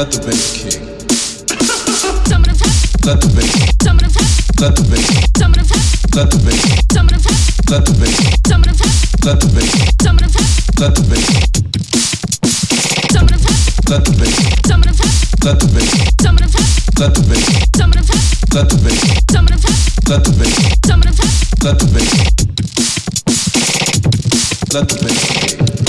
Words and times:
Let 0.00 0.12
the 0.12 0.20
bass 0.26 0.56
kick. 0.56 0.80
Let 3.04 3.20
the 3.20 3.28
bass. 3.36 3.52
Let 3.76 4.00
the 4.00 4.00
bass. 4.00 4.32
Let 4.56 4.74
the 4.74 4.82
bass. 4.88 5.12
Let 5.36 5.50
the 5.50 5.60
bass. 5.60 5.84
Let 6.16 6.30
the 6.30 6.40
bass. 6.40 6.64
Let 7.68 7.84
the 7.84 7.92
bass. 8.00 8.16
Let 8.40 8.64
the 9.36 9.52
bass. 9.52 9.76
Let 10.80 10.94
the 10.94 11.04
bass. 11.04 11.26
Let 13.90 14.00
the 14.00 14.08
bass. 14.10 14.40
Let 14.90 15.52
the 15.52 15.72
bass. 15.76 16.06
Let 16.88 17.12
the 17.12 17.28
bass. 17.28 17.48
Let 21.60 21.78
the 21.78 21.86
bass. 21.92 22.20
Let 24.72 24.88
the 24.88 24.96
bass. 25.04 25.79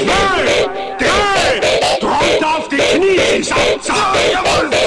Zwei, 0.00 0.96
drei, 0.98 1.60
drückt 2.00 2.42
auf 2.42 2.68
die 2.68 2.76
Knie, 2.76 3.38
ich 3.38 3.46
sag, 3.46 3.58
sag, 3.82 4.16
jawohl! 4.32 4.79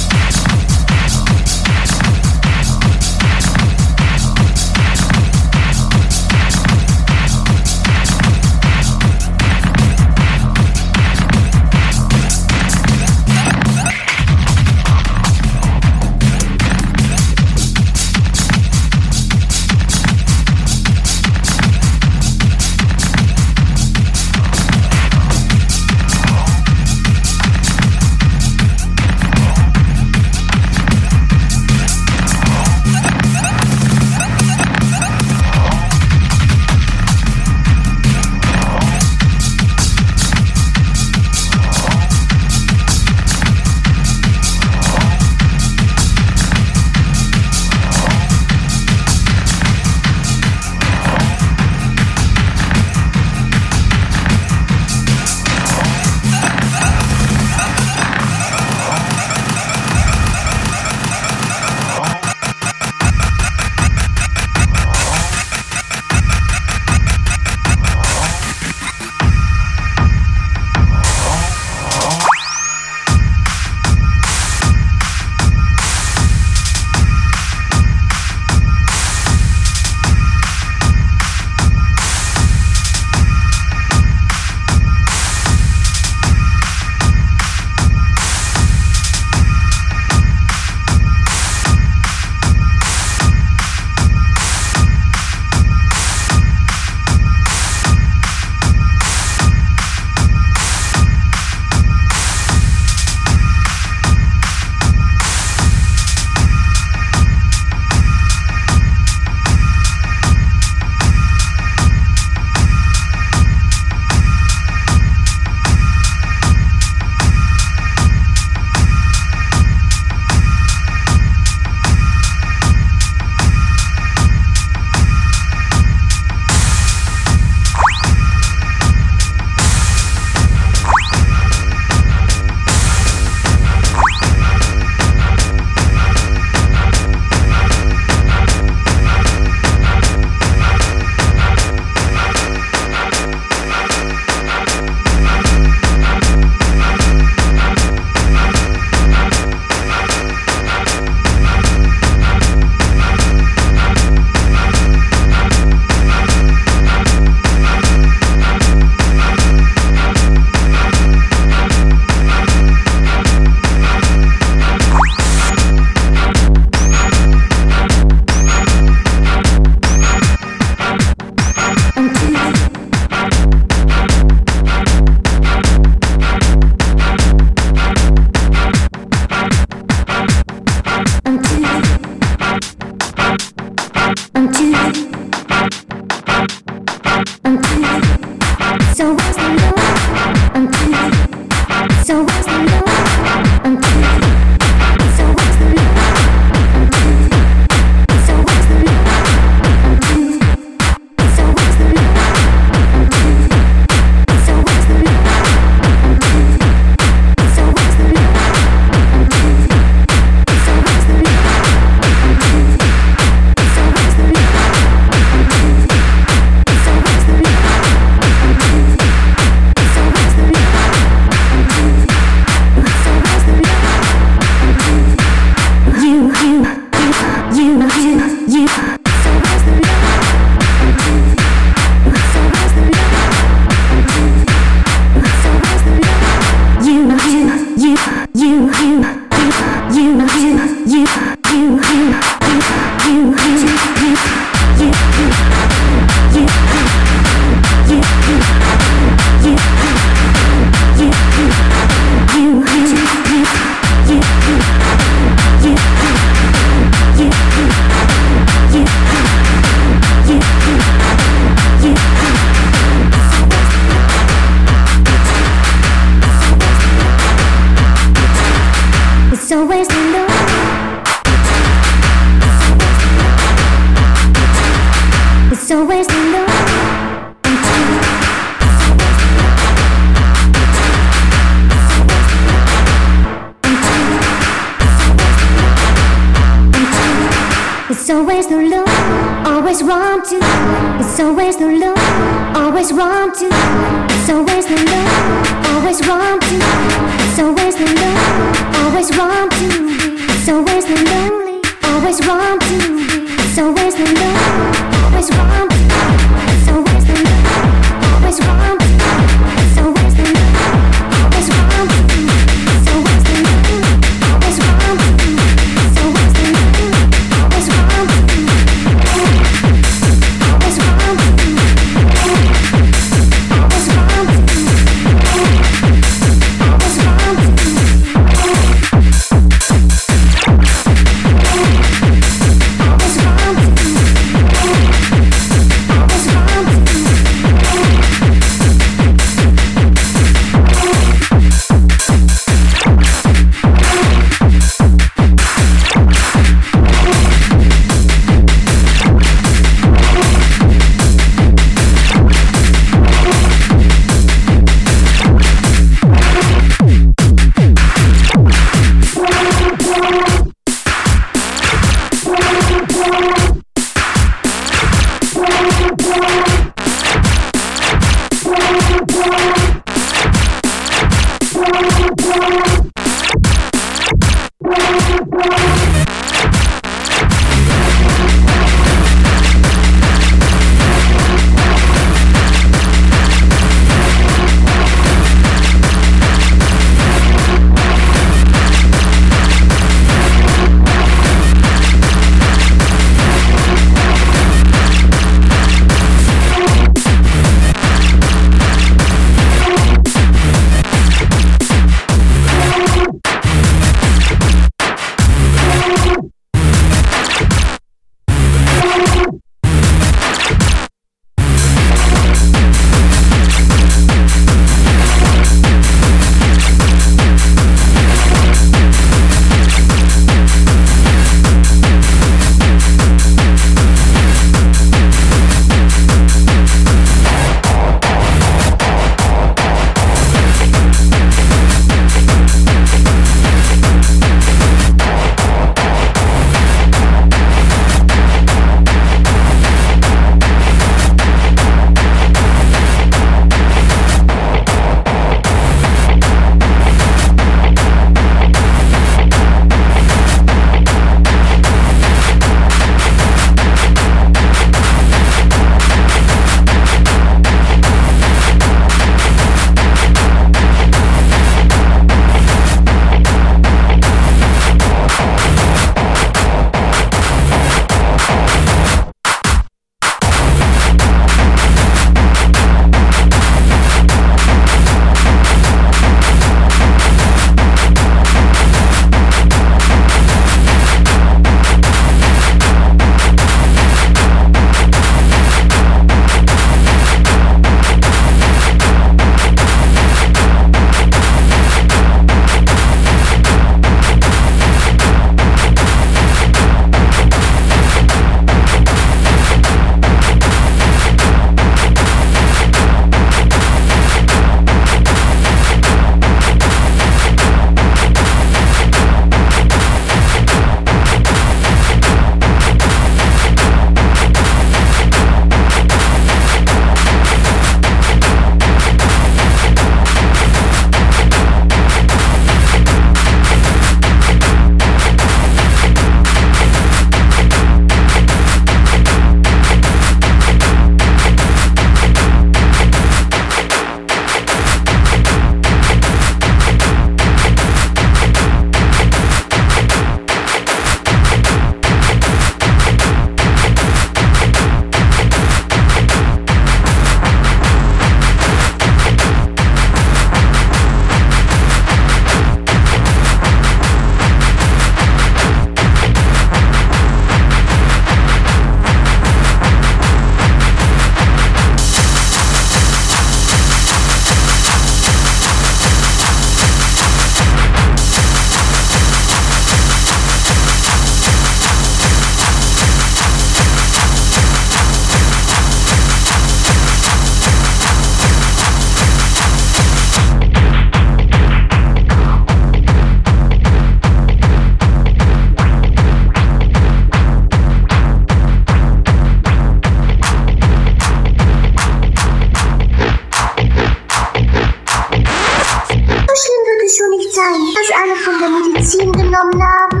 eine 597.93 598.15
von 598.15 598.39
der 598.39 598.49
Medizin 598.49 599.11
genommen 599.11 599.61
haben? 599.61 600.00